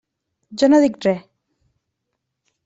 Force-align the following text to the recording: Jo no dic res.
Jo 0.61 0.69
no 0.71 0.79
dic 0.85 0.97
res. 1.09 1.21